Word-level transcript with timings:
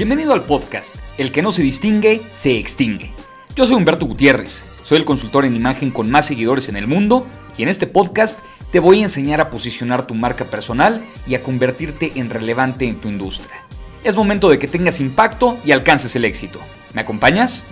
Bienvenido 0.00 0.32
al 0.32 0.44
podcast 0.44 0.96
El 1.18 1.30
que 1.30 1.42
no 1.42 1.52
se 1.52 1.60
distingue, 1.60 2.22
se 2.32 2.56
extingue. 2.56 3.12
Yo 3.54 3.66
soy 3.66 3.76
Humberto 3.76 4.06
Gutiérrez, 4.06 4.64
soy 4.82 4.96
el 4.96 5.04
consultor 5.04 5.44
en 5.44 5.54
imagen 5.54 5.90
con 5.90 6.10
más 6.10 6.24
seguidores 6.24 6.70
en 6.70 6.76
el 6.76 6.86
mundo 6.86 7.26
y 7.58 7.64
en 7.64 7.68
este 7.68 7.86
podcast 7.86 8.38
te 8.72 8.80
voy 8.80 9.00
a 9.00 9.02
enseñar 9.02 9.42
a 9.42 9.50
posicionar 9.50 10.06
tu 10.06 10.14
marca 10.14 10.46
personal 10.46 11.02
y 11.26 11.34
a 11.34 11.42
convertirte 11.42 12.12
en 12.14 12.30
relevante 12.30 12.86
en 12.88 12.96
tu 12.96 13.10
industria. 13.10 13.60
Es 14.02 14.16
momento 14.16 14.48
de 14.48 14.58
que 14.58 14.68
tengas 14.68 15.00
impacto 15.00 15.58
y 15.66 15.72
alcances 15.72 16.16
el 16.16 16.24
éxito. 16.24 16.60
¿Me 16.94 17.02
acompañas? 17.02 17.66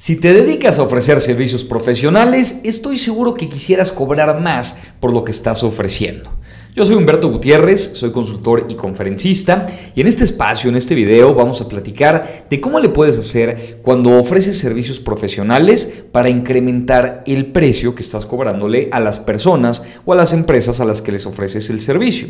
Si 0.00 0.16
te 0.16 0.32
dedicas 0.32 0.78
a 0.78 0.82
ofrecer 0.82 1.20
servicios 1.20 1.62
profesionales, 1.62 2.60
estoy 2.64 2.96
seguro 2.96 3.34
que 3.34 3.50
quisieras 3.50 3.92
cobrar 3.92 4.40
más 4.40 4.78
por 4.98 5.12
lo 5.12 5.24
que 5.24 5.30
estás 5.30 5.62
ofreciendo. 5.62 6.30
Yo 6.74 6.86
soy 6.86 6.94
Humberto 6.94 7.28
Gutiérrez, 7.28 7.98
soy 7.98 8.10
consultor 8.10 8.64
y 8.70 8.76
conferencista 8.76 9.66
y 9.94 10.00
en 10.00 10.06
este 10.06 10.24
espacio, 10.24 10.70
en 10.70 10.76
este 10.76 10.94
video, 10.94 11.34
vamos 11.34 11.60
a 11.60 11.68
platicar 11.68 12.46
de 12.48 12.62
cómo 12.62 12.80
le 12.80 12.88
puedes 12.88 13.18
hacer 13.18 13.80
cuando 13.82 14.18
ofreces 14.18 14.56
servicios 14.56 15.00
profesionales 15.00 15.92
para 16.10 16.30
incrementar 16.30 17.22
el 17.26 17.52
precio 17.52 17.94
que 17.94 18.02
estás 18.02 18.24
cobrándole 18.24 18.88
a 18.92 19.00
las 19.00 19.18
personas 19.18 19.84
o 20.06 20.14
a 20.14 20.16
las 20.16 20.32
empresas 20.32 20.80
a 20.80 20.86
las 20.86 21.02
que 21.02 21.12
les 21.12 21.26
ofreces 21.26 21.68
el 21.68 21.82
servicio. 21.82 22.26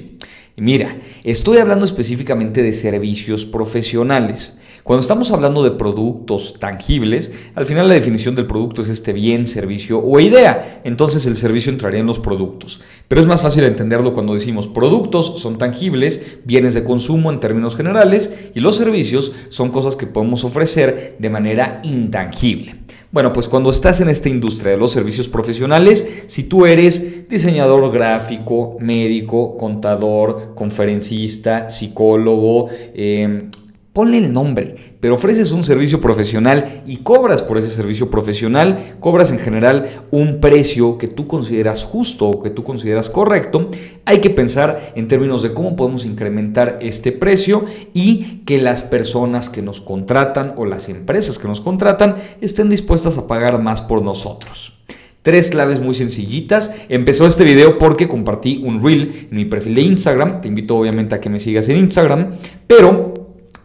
Mira, 0.57 0.99
estoy 1.23 1.59
hablando 1.59 1.85
específicamente 1.85 2.65
de 2.65 2.73
servicios 2.73 3.47
profesionales. 3.47 4.61
Cuando 4.83 5.03
estamos 5.03 5.31
hablando 5.31 5.63
de 5.63 5.73
productos 5.73 6.57
tangibles, 6.59 7.33
al 7.55 7.67
final 7.67 7.89
la 7.89 7.95
definición 7.95 8.35
del 8.35 8.47
producto 8.47 8.83
es 8.83 8.89
este 8.89 9.13
bien, 9.13 9.47
servicio 9.47 9.99
o 9.99 10.19
idea. 10.21 10.81
Entonces 10.85 11.27
el 11.27 11.37
servicio 11.37 11.71
entraría 11.71 12.01
en 12.01 12.07
los 12.07 12.19
productos. 12.19 12.81
Pero 13.07 13.21
es 13.21 13.27
más 13.27 13.43
fácil 13.43 13.65
entenderlo 13.65 14.15
cuando 14.15 14.35
decimos 14.35 14.69
productos 14.69 15.41
son 15.41 15.59
tangibles, 15.59 16.39
bienes 16.45 16.75
de 16.75 16.85
consumo 16.85 17.31
en 17.31 17.41
términos 17.41 17.77
generales, 17.77 18.35
y 18.55 18.61
los 18.61 18.77
servicios 18.77 19.33
son 19.51 19.71
cosas 19.71 19.97
que 19.97 20.07
podemos 20.07 20.45
ofrecer 20.45 21.17
de 21.19 21.31
manera 21.31 21.81
intangible. 21.85 22.77
Bueno, 23.13 23.33
pues 23.33 23.49
cuando 23.49 23.71
estás 23.71 24.01
en 24.01 24.09
esta 24.09 24.29
industria 24.29 24.73
de 24.73 24.79
los 24.79 24.93
servicios 24.93 25.29
profesionales, 25.29 26.25
si 26.29 26.45
tú 26.45 26.65
eres 26.65 27.29
diseñador 27.29 27.91
gráfico, 27.93 28.77
médico, 28.81 29.57
contador, 29.59 30.55
conferencista, 30.55 31.71
psicólogo, 31.71 32.69
eh, 32.95 33.51
Ponle 33.93 34.19
el 34.19 34.33
nombre, 34.33 34.77
pero 35.01 35.17
ofreces 35.17 35.51
un 35.51 35.65
servicio 35.65 36.01
profesional 36.01 36.85
y 36.87 36.99
cobras 36.99 37.43
por 37.43 37.59
ese 37.59 37.73
servicio 37.73 38.09
profesional, 38.09 38.95
cobras 39.01 39.33
en 39.33 39.41
general 39.41 39.89
un 40.13 40.41
precio 40.41 40.97
que 40.97 41.09
tú 41.09 41.27
consideras 41.27 41.83
justo 41.83 42.29
o 42.29 42.41
que 42.41 42.51
tú 42.51 42.63
consideras 42.63 43.09
correcto, 43.09 43.69
hay 44.05 44.21
que 44.21 44.31
pensar 44.31 44.93
en 44.95 45.09
términos 45.09 45.43
de 45.43 45.55
cómo 45.55 45.75
podemos 45.75 46.05
incrementar 46.05 46.79
este 46.81 47.11
precio 47.11 47.65
y 47.93 48.43
que 48.47 48.59
las 48.59 48.85
personas 48.85 49.49
que 49.49 49.61
nos 49.61 49.81
contratan 49.81 50.55
o 50.57 50.67
las 50.67 50.89
empresas 50.89 51.41
que 51.41 51.49
nos 51.49 51.61
contratan 51.61 52.15
estén 52.41 52.71
dispuestas 52.71 53.19
a 53.19 53.27
pagar 53.27 53.61
más 53.61 53.83
por 53.83 54.03
nosotros. 54.03 54.75
Tres 55.23 55.51
claves 55.51 55.81
muy 55.81 55.95
sencillitas. 55.95 56.75
Empezó 56.89 57.27
este 57.27 57.45
video 57.45 57.77
porque 57.77 58.09
compartí 58.09 58.63
un 58.65 58.83
reel 58.83 59.29
en 59.31 59.37
mi 59.37 59.45
perfil 59.45 59.75
de 59.75 59.83
Instagram. 59.83 60.41
Te 60.41 60.49
invito 60.49 60.77
obviamente 60.77 61.15
a 61.15 61.21
que 61.21 61.29
me 61.29 61.39
sigas 61.39 61.69
en 61.69 61.77
Instagram. 61.77 62.37
Pero 62.67 63.10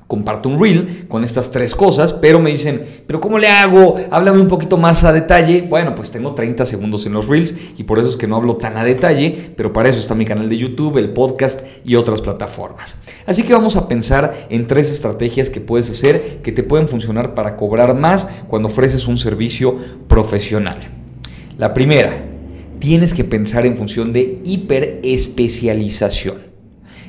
comparto 0.08 0.50
un 0.50 0.62
reel 0.62 1.06
con 1.08 1.24
estas 1.24 1.52
tres 1.52 1.74
cosas, 1.74 2.14
pero 2.14 2.40
me 2.40 2.52
dicen, 2.52 2.84
pero 3.08 3.20
¿cómo 3.20 3.40
le 3.40 3.48
hago? 3.48 3.96
Háblame 4.12 4.40
un 4.40 4.48
poquito 4.48 4.78
más 4.78 5.04
a 5.04 5.12
detalle. 5.12 5.64
Bueno, 5.64 5.96
pues 5.96 6.12
tengo 6.12 6.34
30 6.34 6.66
segundos 6.66 7.06
en 7.06 7.14
los 7.14 7.28
reels 7.28 7.56
y 7.78 7.84
por 7.84 8.00
eso 8.00 8.10
es 8.10 8.18
que 8.18 8.28
no 8.28 8.36
hablo 8.36 8.58
tan 8.58 8.78
a 8.78 8.84
detalle, 8.84 9.52
pero 9.56 9.74
para 9.74 9.90
eso 9.90 10.00
está 10.00 10.16
mi 10.16 10.26
canal 10.26 10.50
de 10.50 10.58
YouTube, 10.58 10.98
el 10.98 11.14
podcast 11.14 11.62
y 11.84 11.96
otras 11.96 12.22
plataformas. 12.22 13.02
Así 13.26 13.44
que 13.44 13.54
vamos 13.54 13.76
a 13.76 13.88
pensar 13.88 14.48
en 14.50 14.68
tres 14.68 14.92
estrategias 14.92 15.50
que 15.50 15.62
puedes 15.62 15.90
hacer 15.90 16.40
que 16.44 16.52
te 16.52 16.64
pueden 16.64 16.88
funcionar 16.88 17.34
para 17.34 17.56
cobrar 17.56 17.96
más 17.96 18.30
cuando 18.48 18.68
ofreces 18.68 19.08
un 19.08 19.18
servicio 19.18 19.78
profesional. 20.08 20.90
La 21.58 21.74
primera, 21.74 22.26
tienes 22.80 23.14
que 23.14 23.24
pensar 23.24 23.66
en 23.66 23.76
función 23.76 24.14
de 24.14 24.42
hiperespecialización. 24.44 26.55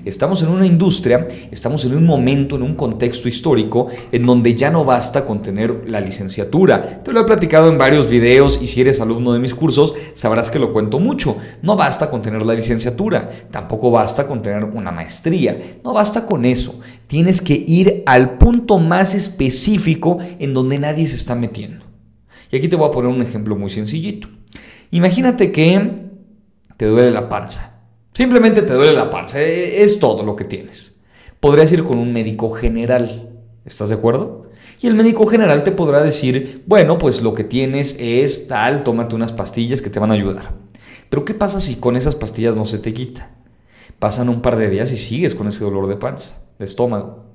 Estamos 0.06 0.41
en 0.44 0.50
una 0.50 0.65
industria, 0.65 1.27
estamos 1.50 1.84
en 1.84 1.97
un 1.97 2.06
momento, 2.06 2.55
en 2.55 2.62
un 2.62 2.75
contexto 2.75 3.28
histórico 3.28 3.89
en 4.12 4.25
donde 4.25 4.55
ya 4.55 4.71
no 4.71 4.84
basta 4.84 5.25
con 5.25 5.43
tener 5.43 5.91
la 5.91 6.00
licenciatura. 6.00 7.00
Te 7.03 7.12
lo 7.12 7.22
he 7.22 7.25
platicado 7.25 7.72
en 7.72 7.77
varios 7.77 8.09
videos 8.09 8.62
y 8.62 8.69
si 8.69 8.83
eres 8.83 9.00
alumno 9.00 9.33
de 9.33 9.41
mis 9.41 9.53
cursos 9.53 9.95
sabrás 10.15 10.49
que 10.49 10.61
lo 10.61 10.72
cuento 10.72 11.00
mucho. 11.00 11.39
No 11.61 11.75
basta 11.75 12.09
con 12.09 12.22
tener 12.22 12.47
la 12.47 12.55
licenciatura, 12.55 13.28
tampoco 13.50 13.91
basta 13.91 14.28
con 14.28 14.43
tener 14.43 14.62
una 14.62 14.93
maestría, 14.93 15.81
no 15.83 15.93
basta 15.93 16.25
con 16.25 16.45
eso. 16.45 16.78
Tienes 17.09 17.43
que 17.43 17.65
ir 17.66 18.05
al 18.06 18.39
punto 18.39 18.78
más 18.78 19.12
específico 19.12 20.19
en 20.39 20.55
donde 20.55 20.78
nadie 20.78 21.09
se 21.09 21.16
está 21.16 21.34
metiendo. 21.34 21.84
Y 22.53 22.59
aquí 22.59 22.69
te 22.69 22.77
voy 22.77 22.89
a 22.89 22.93
poner 22.93 23.11
un 23.11 23.22
ejemplo 23.22 23.56
muy 23.56 23.71
sencillito. 23.71 24.28
Imagínate 24.93 25.50
que 25.50 26.06
te 26.77 26.87
duele 26.87 27.11
la 27.11 27.28
panza 27.28 27.75
Simplemente 28.16 28.62
te 28.62 28.72
duele 28.72 28.94
la 28.94 29.10
panza, 29.10 29.43
e, 29.43 29.82
es 29.82 29.99
todo 29.99 30.22
lo 30.22 30.37
que 30.37 30.47
tienes. 30.47 30.94
Podrías 31.38 31.71
ir 31.71 31.84
con 31.84 31.99
un 31.99 32.15
médico 32.15 32.50
general, 32.50 33.28
¿estás 33.66 33.91
de 33.91 33.97
acuerdo? 33.97 34.47
Y 34.81 34.87
el 34.87 34.94
médico 34.94 35.27
general 35.27 35.65
te 35.65 35.71
podrá 35.71 36.03
decir, 36.03 36.62
bueno, 36.66 36.97
pues 36.97 37.21
lo 37.21 37.34
que 37.34 37.44
tienes 37.44 37.99
es 38.00 38.49
tal, 38.49 38.84
tómate 38.84 39.15
unas 39.15 39.34
pastillas 39.34 39.82
que 39.82 39.91
te 39.91 40.00
van 40.00 40.12
a 40.12 40.15
ayudar. 40.15 40.54
Pero 41.10 41.27
¿qué 41.27 41.34
pasa 41.34 41.60
si 41.60 41.77
con 41.77 41.94
esas 41.94 42.16
pastillas 42.16 42.56
no 42.56 42.65
se 42.65 42.78
te 42.78 42.94
quita? 42.94 43.32
Pasan 43.99 44.31
un 44.31 44.41
par 44.41 44.56
de 44.56 44.71
días 44.71 44.91
y 44.93 44.97
sigues 44.97 45.34
con 45.34 45.48
ese 45.48 45.65
dolor 45.65 45.87
de 45.87 45.97
panza, 45.97 46.43
de 46.59 46.65
estómago. 46.65 47.27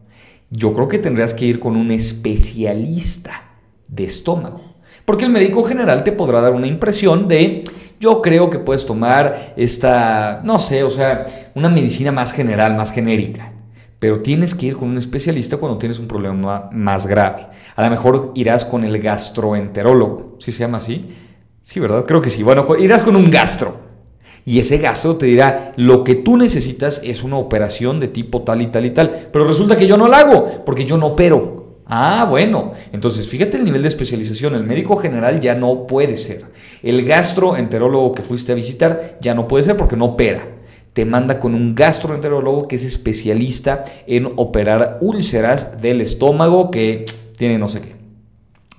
Yo 0.50 0.74
creo 0.74 0.88
que 0.88 0.98
tendrías 0.98 1.36
que 1.36 1.46
ir 1.46 1.60
con 1.60 1.76
un 1.76 1.92
especialista 1.92 3.60
de 3.88 4.06
estómago. 4.06 4.60
Porque 5.06 5.26
el 5.26 5.32
médico 5.32 5.64
general 5.64 6.04
te 6.04 6.12
podrá 6.12 6.42
dar 6.42 6.54
una 6.54 6.66
impresión 6.66 7.28
de, 7.28 7.66
yo 8.02 8.20
creo 8.22 8.50
que 8.50 8.58
puedes 8.58 8.86
tomar 8.88 9.54
esta, 9.56 10.42
no 10.44 10.58
sé, 10.58 10.84
o 10.84 10.90
sea, 10.90 11.28
una 11.54 11.70
medicina 11.70 12.12
más 12.12 12.34
general, 12.34 12.76
más 12.76 12.92
genérica. 12.92 13.54
Pero 14.00 14.22
tienes 14.22 14.56
que 14.56 14.66
ir 14.66 14.76
con 14.76 14.90
un 14.90 14.98
especialista 14.98 15.58
cuando 15.58 15.78
tienes 15.78 16.00
un 16.00 16.08
problema 16.08 16.68
más 16.72 17.06
grave. 17.06 17.46
A 17.76 17.84
lo 17.84 17.90
mejor 17.92 18.32
irás 18.34 18.66
con 18.66 18.84
el 18.84 19.00
gastroenterólogo. 19.00 20.38
¿Sí 20.40 20.52
se 20.52 20.62
llama 20.62 20.80
así? 20.80 21.12
Sí, 21.62 21.80
¿verdad? 21.80 22.04
Creo 22.08 22.20
que 22.20 22.32
sí. 22.32 22.42
Bueno, 22.42 22.66
irás 22.80 23.04
con 23.04 23.16
un 23.16 23.30
gastro. 23.30 23.82
Y 24.44 24.58
ese 24.58 24.80
gastro 24.80 25.18
te 25.18 25.28
dirá, 25.28 25.74
lo 25.76 26.04
que 26.04 26.16
tú 26.16 26.36
necesitas 26.36 27.00
es 27.04 27.24
una 27.24 27.38
operación 27.38 28.00
de 28.00 28.08
tipo 28.08 28.42
tal 28.42 28.64
y 28.64 28.68
tal 28.68 28.86
y 28.88 28.90
tal. 28.90 29.30
Pero 29.32 29.48
resulta 29.48 29.78
que 29.78 29.86
yo 29.86 29.98
no 29.98 30.08
la 30.08 30.18
hago, 30.18 30.66
porque 30.66 30.86
yo 30.86 30.98
no 30.98 31.06
opero. 31.06 31.61
Ah, 31.94 32.24
bueno. 32.24 32.72
Entonces, 32.94 33.28
fíjate 33.28 33.58
el 33.58 33.66
nivel 33.66 33.82
de 33.82 33.90
especialización. 33.90 34.56
El 34.56 34.64
médico 34.64 34.96
general 34.96 35.42
ya 35.42 35.56
no 35.56 35.88
puede 35.88 36.16
ser. 36.16 36.46
El 36.82 37.04
gastroenterólogo 37.06 38.14
que 38.14 38.24
fuiste 38.24 38.54
a 38.54 38.56
visitar 38.56 39.18
ya 39.20 39.34
no 39.34 39.46
puede 39.46 39.66
ser 39.66 39.76
porque 39.76 39.98
no 39.98 40.06
opera. 40.06 40.48
Te 40.94 41.04
manda 41.04 41.38
con 41.38 41.54
un 41.54 41.76
gastroenterólogo 41.76 42.70
que 42.70 42.78
es 42.78 42.86
especialista 42.86 43.84
en 44.08 44.30
operar 44.38 45.00
úlceras 45.02 45.82
del 45.82 46.00
estómago 46.00 46.72
que 46.72 47.04
tiene 47.38 47.58
no 47.58 47.68
sé 47.68 47.82
qué. 47.82 47.96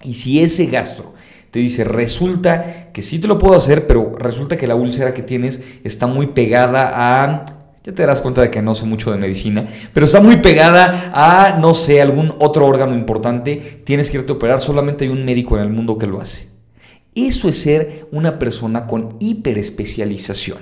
Y 0.02 0.14
si 0.14 0.40
ese 0.40 0.64
gastro 0.64 1.12
te 1.50 1.58
dice, 1.58 1.84
resulta 1.84 2.92
que 2.94 3.02
sí 3.02 3.18
te 3.18 3.28
lo 3.28 3.38
puedo 3.38 3.54
hacer, 3.54 3.86
pero 3.86 4.16
resulta 4.16 4.56
que 4.56 4.66
la 4.66 4.74
úlcera 4.74 5.12
que 5.12 5.22
tienes 5.22 5.62
está 5.84 6.06
muy 6.06 6.28
pegada 6.28 6.92
a 6.94 7.61
ya 7.84 7.92
te 7.92 8.02
darás 8.02 8.20
cuenta 8.20 8.42
de 8.42 8.50
que 8.50 8.62
no 8.62 8.74
sé 8.74 8.84
mucho 8.84 9.10
de 9.10 9.18
medicina, 9.18 9.66
pero 9.92 10.06
está 10.06 10.20
muy 10.20 10.36
pegada 10.36 11.10
a, 11.12 11.58
no 11.58 11.74
sé, 11.74 12.00
algún 12.00 12.32
otro 12.38 12.66
órgano 12.66 12.94
importante. 12.94 13.82
Tienes 13.84 14.08
que 14.08 14.18
irte 14.18 14.32
a 14.32 14.36
operar, 14.36 14.60
solamente 14.60 15.04
hay 15.04 15.10
un 15.10 15.24
médico 15.24 15.56
en 15.56 15.62
el 15.62 15.70
mundo 15.70 15.98
que 15.98 16.06
lo 16.06 16.20
hace. 16.20 16.48
Eso 17.14 17.48
es 17.48 17.58
ser 17.58 18.06
una 18.12 18.38
persona 18.38 18.86
con 18.86 19.16
hiperespecialización. 19.18 20.58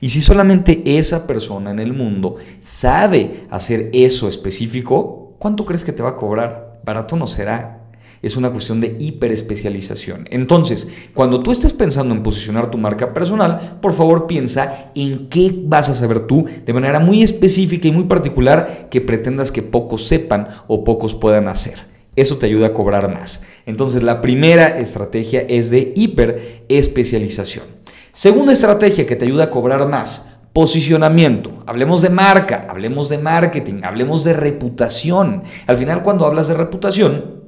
Y 0.00 0.08
si 0.08 0.20
solamente 0.20 0.82
esa 0.98 1.26
persona 1.26 1.70
en 1.70 1.78
el 1.78 1.92
mundo 1.92 2.36
sabe 2.58 3.44
hacer 3.50 3.90
eso 3.92 4.28
específico, 4.28 5.36
¿cuánto 5.38 5.64
crees 5.64 5.84
que 5.84 5.92
te 5.92 6.02
va 6.02 6.10
a 6.10 6.16
cobrar? 6.16 6.80
Barato 6.84 7.16
no 7.16 7.26
será 7.26 7.83
es 8.24 8.36
una 8.36 8.50
cuestión 8.50 8.80
de 8.80 8.96
hiperespecialización. 8.98 10.26
Entonces, 10.30 10.88
cuando 11.12 11.40
tú 11.40 11.52
estés 11.52 11.72
pensando 11.72 12.14
en 12.14 12.22
posicionar 12.22 12.70
tu 12.70 12.78
marca 12.78 13.12
personal, 13.12 13.78
por 13.82 13.92
favor 13.92 14.26
piensa 14.26 14.90
en 14.94 15.28
qué 15.28 15.52
vas 15.54 15.88
a 15.88 15.94
saber 15.94 16.26
tú 16.26 16.46
de 16.64 16.72
manera 16.72 17.00
muy 17.00 17.22
específica 17.22 17.86
y 17.86 17.92
muy 17.92 18.04
particular 18.04 18.88
que 18.90 19.00
pretendas 19.00 19.52
que 19.52 19.62
pocos 19.62 20.06
sepan 20.06 20.48
o 20.66 20.84
pocos 20.84 21.14
puedan 21.14 21.48
hacer. 21.48 21.94
Eso 22.16 22.38
te 22.38 22.46
ayuda 22.46 22.68
a 22.68 22.74
cobrar 22.74 23.12
más. 23.12 23.44
Entonces, 23.66 24.02
la 24.02 24.20
primera 24.20 24.78
estrategia 24.78 25.40
es 25.40 25.70
de 25.70 25.92
hiperespecialización. 25.94 27.64
Segunda 28.12 28.52
estrategia 28.52 29.06
que 29.06 29.16
te 29.16 29.24
ayuda 29.24 29.44
a 29.44 29.50
cobrar 29.50 29.88
más, 29.88 30.34
Posicionamiento. 30.54 31.64
Hablemos 31.66 32.00
de 32.00 32.10
marca, 32.10 32.68
hablemos 32.70 33.08
de 33.08 33.18
marketing, 33.18 33.82
hablemos 33.82 34.22
de 34.22 34.34
reputación. 34.34 35.42
Al 35.66 35.76
final, 35.76 36.04
cuando 36.04 36.26
hablas 36.26 36.46
de 36.46 36.54
reputación, 36.54 37.43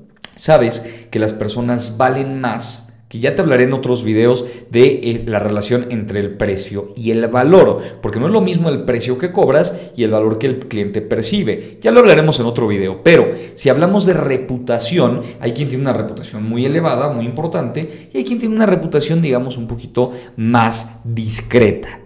Sabes 0.46 0.80
que 1.10 1.18
las 1.18 1.32
personas 1.32 1.96
valen 1.96 2.40
más 2.40 2.96
que 3.08 3.18
ya 3.18 3.34
te 3.34 3.42
hablaré 3.42 3.64
en 3.64 3.72
otros 3.72 4.04
videos 4.04 4.44
de 4.70 4.86
eh, 4.86 5.24
la 5.26 5.40
relación 5.40 5.86
entre 5.90 6.20
el 6.20 6.36
precio 6.36 6.92
y 6.94 7.10
el 7.10 7.26
valor, 7.26 7.82
porque 8.00 8.20
no 8.20 8.28
es 8.28 8.32
lo 8.32 8.40
mismo 8.40 8.68
el 8.68 8.84
precio 8.84 9.18
que 9.18 9.32
cobras 9.32 9.76
y 9.96 10.04
el 10.04 10.12
valor 10.12 10.38
que 10.38 10.46
el 10.46 10.60
cliente 10.68 11.00
percibe. 11.00 11.78
Ya 11.82 11.90
lo 11.90 11.98
hablaremos 11.98 12.38
en 12.38 12.46
otro 12.46 12.68
video, 12.68 13.02
pero 13.02 13.32
si 13.56 13.70
hablamos 13.70 14.06
de 14.06 14.12
reputación, 14.12 15.22
hay 15.40 15.50
quien 15.50 15.68
tiene 15.68 15.82
una 15.82 15.92
reputación 15.92 16.48
muy 16.48 16.64
elevada, 16.64 17.08
muy 17.08 17.26
importante, 17.26 18.10
y 18.14 18.18
hay 18.18 18.24
quien 18.24 18.38
tiene 18.38 18.54
una 18.54 18.66
reputación, 18.66 19.20
digamos, 19.22 19.56
un 19.56 19.66
poquito 19.66 20.12
más 20.36 21.00
discreta. 21.02 22.02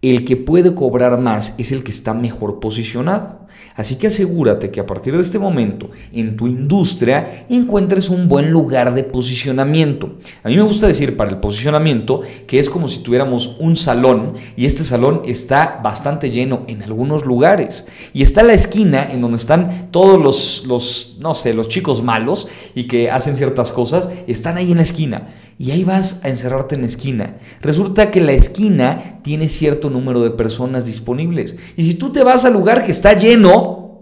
El 0.00 0.24
que 0.24 0.38
puede 0.38 0.74
cobrar 0.74 1.20
más 1.20 1.56
es 1.58 1.72
el 1.72 1.84
que 1.84 1.90
está 1.90 2.14
mejor 2.14 2.58
posicionado. 2.58 3.40
Así 3.76 3.96
que 3.96 4.08
asegúrate 4.08 4.70
que 4.70 4.80
a 4.80 4.86
partir 4.86 5.14
de 5.14 5.22
este 5.22 5.38
momento 5.38 5.90
en 6.12 6.36
tu 6.36 6.46
industria 6.46 7.46
encuentres 7.48 8.10
un 8.10 8.28
buen 8.28 8.50
lugar 8.50 8.94
de 8.94 9.04
posicionamiento. 9.04 10.18
A 10.42 10.48
mí 10.48 10.56
me 10.56 10.62
gusta 10.62 10.86
decir 10.86 11.16
para 11.16 11.30
el 11.30 11.38
posicionamiento 11.38 12.22
que 12.46 12.58
es 12.58 12.68
como 12.68 12.88
si 12.88 13.00
tuviéramos 13.00 13.56
un 13.58 13.76
salón 13.76 14.34
y 14.56 14.66
este 14.66 14.84
salón 14.84 15.22
está 15.26 15.80
bastante 15.82 16.30
lleno 16.30 16.64
en 16.68 16.82
algunos 16.82 17.24
lugares 17.24 17.86
y 18.12 18.22
está 18.22 18.42
la 18.42 18.54
esquina 18.54 19.08
en 19.10 19.20
donde 19.20 19.38
están 19.38 19.88
todos 19.90 20.20
los, 20.20 20.64
los 20.66 21.18
no 21.20 21.34
sé, 21.34 21.54
los 21.54 21.68
chicos 21.68 22.02
malos 22.02 22.48
y 22.74 22.84
que 22.84 23.10
hacen 23.10 23.36
ciertas 23.36 23.72
cosas, 23.72 24.08
están 24.26 24.56
ahí 24.56 24.72
en 24.72 24.78
la 24.78 24.82
esquina 24.82 25.28
y 25.60 25.72
ahí 25.72 25.84
vas 25.84 26.24
a 26.24 26.30
encerrarte 26.30 26.74
en 26.74 26.80
la 26.80 26.86
esquina. 26.86 27.36
Resulta 27.60 28.10
que 28.10 28.22
la 28.22 28.32
esquina 28.32 29.20
tiene 29.22 29.50
cierto 29.50 29.90
número 29.90 30.22
de 30.22 30.30
personas 30.30 30.86
disponibles. 30.86 31.56
Y 31.76 31.82
si 31.82 31.94
tú 31.96 32.12
te 32.12 32.24
vas 32.24 32.46
al 32.46 32.54
lugar 32.54 32.86
que 32.86 32.92
está 32.92 33.12
lleno, 33.12 33.39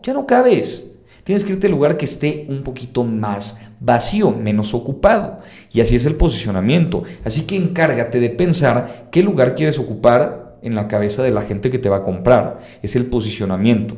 ya 0.02 0.12
no 0.12 0.26
cabes. 0.26 0.88
Tienes 1.25 1.44
que 1.44 1.52
irte 1.52 1.67
al 1.67 1.73
lugar 1.73 1.99
que 1.99 2.06
esté 2.06 2.46
un 2.49 2.62
poquito 2.62 3.05
más 3.05 3.61
vacío, 3.81 4.31
menos 4.31 4.73
ocupado. 4.73 5.40
Y 5.70 5.82
así 5.82 5.96
es 5.96 6.06
el 6.06 6.14
posicionamiento. 6.14 7.02
Así 7.25 7.43
que 7.43 7.55
encárgate 7.55 8.19
de 8.19 8.31
pensar 8.31 9.08
qué 9.12 9.23
lugar 9.23 9.55
quieres 9.55 9.79
ocupar 9.79 10.58
en 10.62 10.75
la 10.75 10.88
cabeza 10.88 11.23
de 11.23 11.31
la 11.31 11.43
gente 11.43 11.70
que 11.70 11.79
te 11.79 11.90
va 11.90 11.99
a 11.99 12.02
comprar. 12.02 12.61
Es 12.82 12.96
el 12.96 13.06
posicionamiento. 13.06 13.96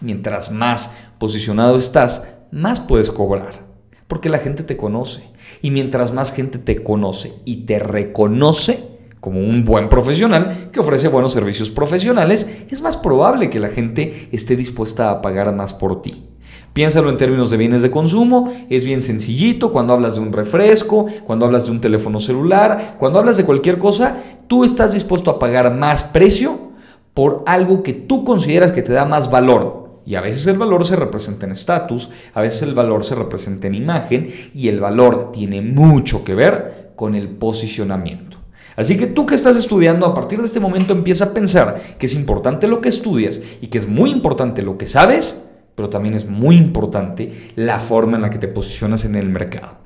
Mientras 0.00 0.50
más 0.50 0.94
posicionado 1.18 1.76
estás, 1.76 2.32
más 2.50 2.80
puedes 2.80 3.10
cobrar. 3.10 3.66
Porque 4.08 4.30
la 4.30 4.38
gente 4.38 4.62
te 4.62 4.78
conoce. 4.78 5.22
Y 5.60 5.70
mientras 5.70 6.12
más 6.14 6.32
gente 6.32 6.58
te 6.58 6.82
conoce 6.82 7.34
y 7.44 7.66
te 7.66 7.78
reconoce 7.78 8.93
como 9.24 9.40
un 9.40 9.64
buen 9.64 9.88
profesional 9.88 10.68
que 10.70 10.80
ofrece 10.80 11.08
buenos 11.08 11.32
servicios 11.32 11.70
profesionales, 11.70 12.46
es 12.68 12.82
más 12.82 12.98
probable 12.98 13.48
que 13.48 13.58
la 13.58 13.68
gente 13.68 14.28
esté 14.32 14.54
dispuesta 14.54 15.10
a 15.10 15.22
pagar 15.22 15.50
más 15.54 15.72
por 15.72 16.02
ti. 16.02 16.26
Piénsalo 16.74 17.08
en 17.08 17.16
términos 17.16 17.48
de 17.48 17.56
bienes 17.56 17.80
de 17.80 17.90
consumo, 17.90 18.52
es 18.68 18.84
bien 18.84 19.00
sencillito, 19.00 19.72
cuando 19.72 19.94
hablas 19.94 20.16
de 20.16 20.20
un 20.20 20.30
refresco, 20.30 21.06
cuando 21.24 21.46
hablas 21.46 21.64
de 21.64 21.70
un 21.70 21.80
teléfono 21.80 22.20
celular, 22.20 22.96
cuando 22.98 23.18
hablas 23.18 23.38
de 23.38 23.46
cualquier 23.46 23.78
cosa, 23.78 24.18
tú 24.46 24.62
estás 24.62 24.92
dispuesto 24.92 25.30
a 25.30 25.38
pagar 25.38 25.74
más 25.74 26.04
precio 26.04 26.72
por 27.14 27.44
algo 27.46 27.82
que 27.82 27.94
tú 27.94 28.24
consideras 28.24 28.72
que 28.72 28.82
te 28.82 28.92
da 28.92 29.06
más 29.06 29.30
valor, 29.30 30.02
y 30.04 30.16
a 30.16 30.20
veces 30.20 30.46
el 30.48 30.58
valor 30.58 30.84
se 30.84 30.96
representa 30.96 31.46
en 31.46 31.52
estatus, 31.52 32.10
a 32.34 32.42
veces 32.42 32.60
el 32.60 32.74
valor 32.74 33.06
se 33.06 33.14
representa 33.14 33.68
en 33.68 33.74
imagen 33.74 34.30
y 34.54 34.68
el 34.68 34.80
valor 34.80 35.32
tiene 35.32 35.62
mucho 35.62 36.24
que 36.24 36.34
ver 36.34 36.92
con 36.94 37.14
el 37.14 37.30
posicionamiento. 37.30 38.33
Así 38.76 38.96
que 38.96 39.06
tú 39.06 39.26
que 39.26 39.34
estás 39.34 39.56
estudiando, 39.56 40.06
a 40.06 40.14
partir 40.14 40.40
de 40.40 40.46
este 40.46 40.60
momento 40.60 40.92
empieza 40.92 41.26
a 41.26 41.34
pensar 41.34 41.80
que 41.98 42.06
es 42.06 42.14
importante 42.14 42.66
lo 42.66 42.80
que 42.80 42.88
estudias 42.88 43.40
y 43.60 43.68
que 43.68 43.78
es 43.78 43.88
muy 43.88 44.10
importante 44.10 44.62
lo 44.62 44.78
que 44.78 44.86
sabes, 44.86 45.46
pero 45.74 45.90
también 45.90 46.14
es 46.14 46.28
muy 46.28 46.56
importante 46.56 47.52
la 47.56 47.80
forma 47.80 48.16
en 48.16 48.22
la 48.22 48.30
que 48.30 48.38
te 48.38 48.48
posicionas 48.48 49.04
en 49.04 49.14
el 49.14 49.28
mercado. 49.28 49.78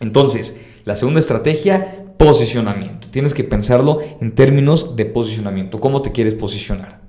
Entonces, 0.00 0.60
la 0.84 0.96
segunda 0.96 1.20
estrategia, 1.20 2.14
posicionamiento. 2.18 3.08
Tienes 3.10 3.34
que 3.34 3.44
pensarlo 3.44 4.00
en 4.20 4.34
términos 4.34 4.96
de 4.96 5.06
posicionamiento, 5.06 5.80
cómo 5.80 6.02
te 6.02 6.12
quieres 6.12 6.34
posicionar. 6.34 7.00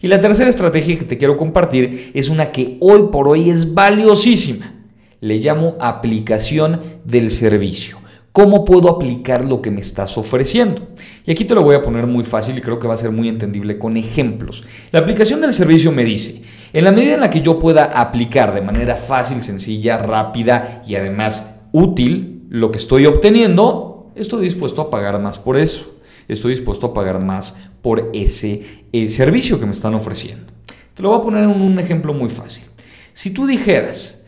Y 0.00 0.08
la 0.08 0.20
tercera 0.20 0.50
estrategia 0.50 0.98
que 0.98 1.04
te 1.04 1.16
quiero 1.16 1.36
compartir 1.36 2.10
es 2.14 2.28
una 2.28 2.52
que 2.52 2.76
hoy 2.80 3.08
por 3.10 3.28
hoy 3.28 3.50
es 3.50 3.72
valiosísima. 3.72 4.74
Le 5.20 5.38
llamo 5.38 5.76
aplicación 5.80 6.80
del 7.04 7.30
servicio. 7.30 8.03
¿Cómo 8.34 8.64
puedo 8.64 8.90
aplicar 8.90 9.44
lo 9.44 9.62
que 9.62 9.70
me 9.70 9.80
estás 9.80 10.18
ofreciendo? 10.18 10.88
Y 11.24 11.30
aquí 11.30 11.44
te 11.44 11.54
lo 11.54 11.62
voy 11.62 11.76
a 11.76 11.82
poner 11.82 12.08
muy 12.08 12.24
fácil 12.24 12.58
y 12.58 12.60
creo 12.60 12.80
que 12.80 12.88
va 12.88 12.94
a 12.94 12.96
ser 12.96 13.12
muy 13.12 13.28
entendible 13.28 13.78
con 13.78 13.96
ejemplos. 13.96 14.64
La 14.90 14.98
aplicación 14.98 15.40
del 15.40 15.54
servicio 15.54 15.92
me 15.92 16.04
dice, 16.04 16.42
en 16.72 16.82
la 16.82 16.90
medida 16.90 17.14
en 17.14 17.20
la 17.20 17.30
que 17.30 17.42
yo 17.42 17.60
pueda 17.60 17.84
aplicar 17.84 18.52
de 18.52 18.60
manera 18.60 18.96
fácil, 18.96 19.44
sencilla, 19.44 19.98
rápida 19.98 20.82
y 20.84 20.96
además 20.96 21.54
útil 21.70 22.42
lo 22.50 22.72
que 22.72 22.78
estoy 22.78 23.06
obteniendo, 23.06 24.10
estoy 24.16 24.42
dispuesto 24.42 24.82
a 24.82 24.90
pagar 24.90 25.20
más 25.20 25.38
por 25.38 25.56
eso 25.56 25.94
estoy 26.28 26.52
dispuesto 26.52 26.88
a 26.88 26.94
pagar 26.94 27.24
más 27.24 27.56
por 27.82 28.10
ese 28.12 28.86
eh, 28.92 29.08
servicio 29.08 29.60
que 29.60 29.66
me 29.66 29.72
están 29.72 29.94
ofreciendo. 29.94 30.52
Te 30.94 31.02
lo 31.02 31.10
voy 31.10 31.18
a 31.18 31.22
poner 31.22 31.44
en 31.44 31.50
un 31.50 31.78
ejemplo 31.78 32.14
muy 32.14 32.30
fácil. 32.30 32.64
Si 33.12 33.30
tú 33.30 33.46
dijeras, 33.46 34.23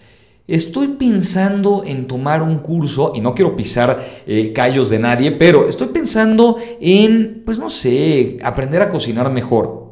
estoy 0.49 0.89
pensando 0.89 1.83
en 1.87 2.07
tomar 2.07 2.43
un 2.43 2.59
curso, 2.59 3.13
y 3.15 3.21
no 3.21 3.35
quiero 3.35 3.57
pisar 3.57 4.05
eh, 4.27 4.53
callos 4.53 4.91
de 4.91 4.99
nadie, 4.99 5.33
pero 5.33 5.69
estoy 5.69 5.89
pensando 5.89 6.57
en, 6.81 7.43
pues 7.45 7.59
no 7.59 7.71
sé, 7.71 8.39
aprender 8.43 8.83
a 8.83 8.89
cocinar 8.89 9.31
mejor. 9.31 9.87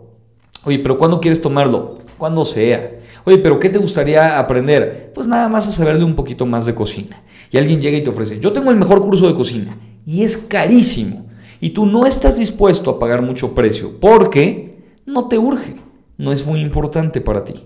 Oye, 0.64 0.78
pero 0.78 0.96
¿cuándo 0.96 1.20
quieres 1.20 1.40
tomarlo? 1.40 1.98
Cuando 2.16 2.44
sea. 2.44 3.00
Oye, 3.24 3.38
pero 3.38 3.58
¿qué 3.58 3.68
te 3.68 3.78
gustaría 3.78 4.38
aprender? 4.38 5.12
Pues 5.14 5.26
nada 5.26 5.48
más 5.48 5.68
a 5.68 5.72
saber 5.72 5.98
de 5.98 6.04
un 6.04 6.14
poquito 6.14 6.46
más 6.46 6.66
de 6.66 6.74
cocina. 6.74 7.22
Y 7.50 7.58
alguien 7.58 7.80
llega 7.80 7.98
y 7.98 8.04
te 8.04 8.10
ofrece, 8.10 8.40
yo 8.40 8.52
tengo 8.52 8.70
el 8.70 8.76
mejor 8.76 9.02
curso 9.02 9.26
de 9.26 9.34
cocina. 9.34 9.76
Y 10.06 10.22
es 10.22 10.36
carísimo 10.36 11.26
y 11.60 11.70
tú 11.70 11.86
no 11.86 12.06
estás 12.06 12.36
dispuesto 12.36 12.90
a 12.90 12.98
pagar 12.98 13.22
mucho 13.22 13.54
precio 13.54 13.98
porque 14.00 14.98
no 15.06 15.28
te 15.28 15.38
urge, 15.38 15.76
no 16.18 16.32
es 16.32 16.46
muy 16.46 16.60
importante 16.60 17.20
para 17.20 17.44
ti. 17.44 17.64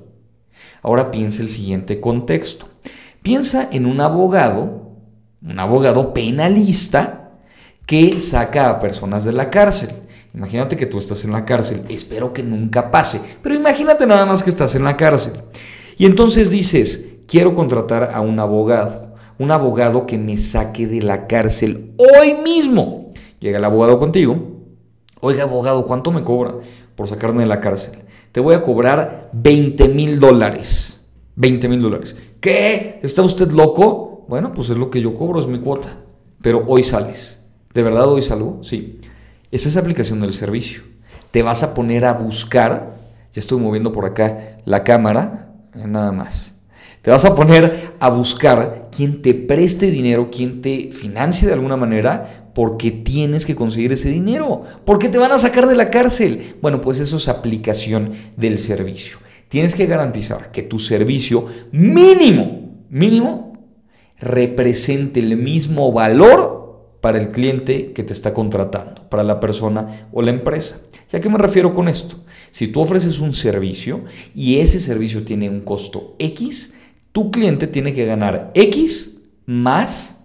Ahora 0.83 1.11
piensa 1.11 1.43
el 1.43 1.51
siguiente 1.51 2.01
contexto. 2.01 2.69
Piensa 3.23 3.69
en 3.73 3.87
un 3.87 4.01
abogado, 4.01 4.93
un 5.43 5.59
abogado 5.59 6.15
penalista 6.15 7.33
que 7.87 8.21
saca 8.21 8.69
a 8.69 8.81
personas 8.81 9.25
de 9.25 9.33
la 9.33 9.51
cárcel. 9.51 9.91
Imagínate 10.35 10.77
que 10.77 10.87
tú 10.87 10.99
estás 10.99 11.25
en 11.25 11.33
la 11.33 11.45
cárcel, 11.45 11.85
espero 11.89 12.33
que 12.33 12.43
nunca 12.43 12.91
pase, 12.91 13.21
pero 13.43 13.55
imagínate 13.55 14.07
nada 14.07 14.27
más 14.27 14.43
que 14.43 14.51
estás 14.51 14.75
en 14.75 14.85
la 14.85 14.97
cárcel. 14.97 15.33
Y 15.97 16.07
entonces 16.07 16.51
dices, 16.51 17.17
quiero 17.27 17.55
contratar 17.55 18.13
a 18.15 18.21
un 18.21 18.39
abogado, 18.39 19.15
un 19.39 19.51
abogado 19.51 20.07
que 20.07 20.19
me 20.19 20.37
saque 20.39 20.87
de 20.87 21.03
la 21.03 21.27
cárcel 21.27 21.95
hoy 21.97 22.35
mismo. 22.45 23.13
Llega 23.41 23.59
el 23.59 23.65
abogado 23.65 23.99
contigo. 23.99 24.37
Oiga, 25.21 25.45
abogado, 25.45 25.85
¿cuánto 25.85 26.13
me 26.13 26.23
cobra 26.23 26.55
por 26.95 27.09
sacarme 27.09 27.43
de 27.43 27.49
la 27.49 27.61
cárcel? 27.61 28.05
Te 28.33 28.41
voy 28.41 28.55
a 28.55 28.63
cobrar 28.63 29.31
20 29.33 29.89
mil 29.89 30.21
dólares. 30.21 31.01
20 31.37 31.69
mil 31.69 31.81
dólares. 31.81 32.17
¿Qué? 32.41 33.01
¿Está 33.03 33.23
usted 33.23 33.51
loco? 33.51 34.25
Bueno, 34.29 34.53
pues 34.53 34.71
es 34.71 34.77
lo 34.77 34.91
que 34.91 35.01
yo 35.01 35.15
cobro, 35.15 35.41
es 35.41 35.47
mi 35.47 35.59
cuota. 35.59 35.97
Pero 36.43 36.65
hoy 36.67 36.83
sales. 36.83 37.45
¿De 37.75 37.83
verdad 37.83 38.09
hoy 38.09 38.23
salgo? 38.23 38.63
Sí. 38.63 39.01
Esa 39.51 39.69
es 39.69 39.75
la 39.75 39.81
aplicación 39.81 40.21
del 40.21 40.35
servicio. 40.35 40.83
Te 41.31 41.43
vas 41.43 41.63
a 41.63 41.75
poner 41.75 42.05
a 42.05 42.15
buscar. 42.15 42.95
Ya 43.33 43.41
estoy 43.41 43.61
moviendo 43.61 43.93
por 43.93 44.05
acá 44.05 44.59
la 44.65 44.85
cámara. 44.85 45.55
Nada 45.75 46.13
más. 46.13 46.55
Te 47.03 47.11
vas 47.11 47.25
a 47.25 47.35
poner 47.35 47.93
a 48.01 48.11
buscar 48.11 48.89
quien 48.95 49.23
te 49.23 49.33
preste 49.33 49.91
dinero, 49.91 50.31
quien 50.31 50.61
te 50.61 50.91
financie 50.93 51.47
de 51.47 51.55
alguna 51.55 51.77
manera 51.77 52.48
porque 52.59 52.91
tienes 52.91 53.47
que 53.47 53.55
conseguir 53.55 53.93
ese 53.93 54.11
dinero, 54.11 54.65
porque 54.85 55.09
te 55.09 55.19
van 55.19 55.31
a 55.31 55.39
sacar 55.39 55.69
de 55.69 55.77
la 55.77 55.91
cárcel. 55.91 56.57
Bueno, 56.61 56.81
pues 56.81 56.99
eso 56.99 57.19
es 57.19 57.29
aplicación 57.29 58.15
del 58.37 58.59
servicio. 58.59 59.19
Tienes 59.49 59.77
que 59.77 59.87
garantizar 59.87 60.51
que 60.51 60.65
tu 60.65 60.81
servicio 60.81 61.47
mínimo, 61.71 62.83
mínimo, 62.91 63.53
represente 64.19 65.21
el 65.21 65.37
mismo 65.37 65.93
valor 65.93 66.97
para 67.01 67.21
el 67.21 67.29
cliente 67.29 67.93
que 67.93 68.03
te 68.03 68.13
está 68.13 68.35
contratando, 68.35 69.09
para 69.09 69.23
la 69.23 69.39
persona 69.39 70.09
o 70.11 70.21
la 70.21 70.31
empresa. 70.31 70.81
¿Y 71.13 71.17
a 71.17 71.21
qué 71.21 71.29
me 71.29 71.39
refiero 71.39 71.73
con 71.73 71.87
esto? 71.87 72.17
Si 72.51 72.67
tú 72.67 72.81
ofreces 72.81 73.21
un 73.21 73.37
servicio 73.37 74.05
y 74.35 74.59
ese 74.59 74.81
servicio 74.81 75.23
tiene 75.23 75.49
un 75.49 75.61
costo 75.61 76.17
X, 76.19 76.75
tu 77.13 77.31
cliente 77.31 77.69
tiene 77.69 77.95
que 77.95 78.05
ganar 78.05 78.51
X 78.55 79.23
más 79.47 80.25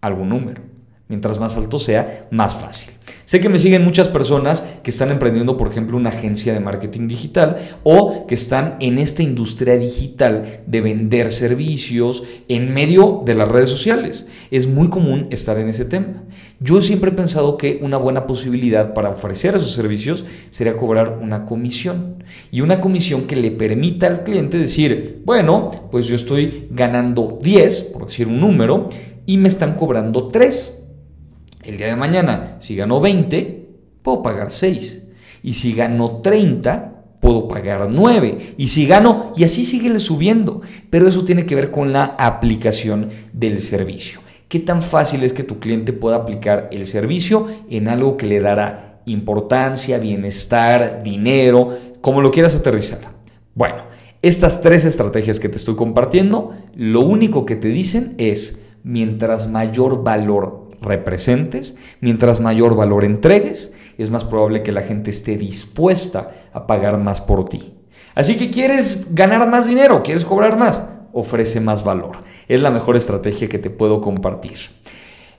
algún 0.00 0.30
número. 0.30 0.79
Mientras 1.10 1.40
más 1.40 1.56
alto 1.56 1.80
sea, 1.80 2.28
más 2.30 2.54
fácil. 2.54 2.94
Sé 3.24 3.40
que 3.40 3.48
me 3.48 3.58
siguen 3.58 3.84
muchas 3.84 4.08
personas 4.08 4.60
que 4.82 4.90
están 4.90 5.10
emprendiendo, 5.10 5.56
por 5.56 5.68
ejemplo, 5.68 5.96
una 5.96 6.10
agencia 6.10 6.52
de 6.52 6.60
marketing 6.60 7.08
digital 7.08 7.58
o 7.82 8.26
que 8.26 8.34
están 8.34 8.76
en 8.80 8.98
esta 8.98 9.22
industria 9.22 9.76
digital 9.76 10.62
de 10.66 10.80
vender 10.80 11.32
servicios 11.32 12.24
en 12.48 12.72
medio 12.72 13.22
de 13.24 13.34
las 13.34 13.48
redes 13.48 13.68
sociales. 13.68 14.28
Es 14.52 14.68
muy 14.68 14.88
común 14.88 15.26
estar 15.30 15.58
en 15.58 15.68
ese 15.68 15.84
tema. 15.84 16.24
Yo 16.60 16.82
siempre 16.82 17.10
he 17.10 17.14
pensado 17.14 17.56
que 17.56 17.80
una 17.82 17.96
buena 17.96 18.26
posibilidad 18.26 18.94
para 18.94 19.10
ofrecer 19.10 19.56
esos 19.56 19.72
servicios 19.72 20.24
sería 20.50 20.76
cobrar 20.76 21.18
una 21.20 21.44
comisión. 21.44 22.22
Y 22.50 22.60
una 22.60 22.80
comisión 22.80 23.22
que 23.22 23.36
le 23.36 23.50
permita 23.50 24.06
al 24.06 24.22
cliente 24.22 24.58
decir, 24.58 25.22
bueno, 25.24 25.70
pues 25.90 26.06
yo 26.06 26.16
estoy 26.16 26.68
ganando 26.70 27.38
10, 27.42 27.82
por 27.92 28.06
decir 28.06 28.28
un 28.28 28.40
número, 28.40 28.88
y 29.26 29.36
me 29.36 29.48
están 29.48 29.74
cobrando 29.74 30.28
3. 30.28 30.79
El 31.62 31.76
día 31.76 31.88
de 31.88 31.96
mañana, 31.96 32.56
si 32.60 32.74
gano 32.74 33.00
20, 33.02 33.68
puedo 34.02 34.22
pagar 34.22 34.50
6. 34.50 35.08
Y 35.42 35.52
si 35.54 35.74
gano 35.74 36.22
30, 36.22 37.18
puedo 37.20 37.48
pagar 37.48 37.90
9. 37.90 38.54
Y 38.56 38.68
si 38.68 38.86
gano, 38.86 39.34
y 39.36 39.44
así 39.44 39.66
sigue 39.66 39.98
subiendo. 40.00 40.62
Pero 40.88 41.06
eso 41.06 41.26
tiene 41.26 41.44
que 41.44 41.54
ver 41.54 41.70
con 41.70 41.92
la 41.92 42.16
aplicación 42.18 43.10
del 43.34 43.58
servicio. 43.58 44.20
¿Qué 44.48 44.58
tan 44.58 44.82
fácil 44.82 45.22
es 45.22 45.34
que 45.34 45.44
tu 45.44 45.60
cliente 45.60 45.92
pueda 45.92 46.16
aplicar 46.16 46.68
el 46.72 46.86
servicio 46.86 47.46
en 47.68 47.88
algo 47.88 48.16
que 48.16 48.26
le 48.26 48.40
dará 48.40 49.02
importancia, 49.04 49.98
bienestar, 49.98 51.02
dinero, 51.02 51.76
como 52.00 52.22
lo 52.22 52.30
quieras 52.30 52.56
aterrizar? 52.56 53.00
Bueno, 53.54 53.84
estas 54.22 54.62
tres 54.62 54.86
estrategias 54.86 55.38
que 55.38 55.50
te 55.50 55.56
estoy 55.56 55.76
compartiendo, 55.76 56.54
lo 56.74 57.02
único 57.02 57.44
que 57.44 57.56
te 57.56 57.68
dicen 57.68 58.14
es, 58.16 58.64
mientras 58.82 59.50
mayor 59.50 60.02
valor 60.02 60.69
representes, 60.80 61.76
mientras 62.00 62.40
mayor 62.40 62.76
valor 62.76 63.04
entregues, 63.04 63.74
es 63.98 64.10
más 64.10 64.24
probable 64.24 64.62
que 64.62 64.72
la 64.72 64.82
gente 64.82 65.10
esté 65.10 65.36
dispuesta 65.36 66.32
a 66.52 66.66
pagar 66.66 66.98
más 66.98 67.20
por 67.20 67.48
ti. 67.48 67.74
Así 68.14 68.36
que 68.36 68.50
quieres 68.50 69.14
ganar 69.14 69.48
más 69.48 69.66
dinero, 69.66 70.02
quieres 70.02 70.24
cobrar 70.24 70.56
más, 70.56 70.88
ofrece 71.12 71.60
más 71.60 71.84
valor. 71.84 72.18
Es 72.48 72.60
la 72.60 72.70
mejor 72.70 72.96
estrategia 72.96 73.48
que 73.48 73.58
te 73.58 73.70
puedo 73.70 74.00
compartir. 74.00 74.58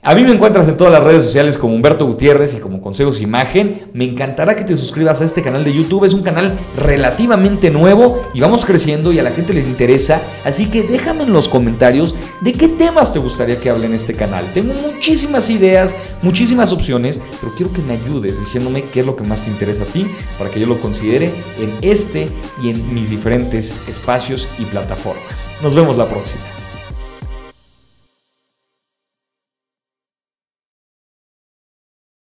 A 0.04 0.16
mí 0.16 0.24
me 0.24 0.32
encuentras 0.32 0.66
en 0.66 0.76
todas 0.76 0.92
las 0.92 1.04
redes 1.04 1.22
sociales 1.22 1.56
como 1.56 1.76
Humberto 1.76 2.06
Gutiérrez 2.06 2.54
y 2.54 2.58
como 2.58 2.80
Consejos 2.80 3.20
Imagen. 3.20 3.88
Me 3.92 4.04
encantará 4.04 4.56
que 4.56 4.64
te 4.64 4.76
suscribas 4.76 5.20
a 5.20 5.24
este 5.24 5.42
canal 5.42 5.62
de 5.62 5.72
YouTube. 5.72 6.04
Es 6.04 6.12
un 6.12 6.24
canal 6.24 6.52
relativamente 6.76 7.70
nuevo 7.70 8.20
y 8.34 8.40
vamos 8.40 8.64
creciendo 8.64 9.12
y 9.12 9.20
a 9.20 9.22
la 9.22 9.30
gente 9.30 9.54
les 9.54 9.68
interesa. 9.68 10.20
Así 10.44 10.66
que 10.66 10.82
déjame 10.82 11.22
en 11.22 11.32
los 11.32 11.48
comentarios 11.48 12.16
de 12.40 12.52
qué 12.52 12.66
temas 12.66 13.12
te 13.12 13.20
gustaría 13.20 13.60
que 13.60 13.70
hable 13.70 13.86
en 13.86 13.94
este 13.94 14.12
canal. 14.12 14.52
Tengo 14.52 14.74
muchísimas 14.74 15.48
ideas, 15.50 15.94
muchísimas 16.22 16.72
opciones, 16.72 17.20
pero 17.40 17.52
quiero 17.54 17.72
que 17.72 17.82
me 17.82 17.92
ayudes 17.92 18.40
diciéndome 18.40 18.82
qué 18.86 19.00
es 19.00 19.06
lo 19.06 19.14
que 19.14 19.22
más 19.22 19.44
te 19.44 19.50
interesa 19.50 19.84
a 19.84 19.86
ti 19.86 20.08
para 20.36 20.50
que 20.50 20.58
yo 20.58 20.66
lo 20.66 20.80
considere 20.80 21.30
en 21.60 21.72
este 21.80 22.28
y 22.60 22.70
en 22.70 22.92
mis 22.92 23.08
diferentes 23.08 23.76
espacios 23.86 24.48
y 24.58 24.64
plataformas. 24.64 25.44
Nos 25.62 25.76
vemos 25.76 25.96
la 25.96 26.08
próxima. 26.08 26.61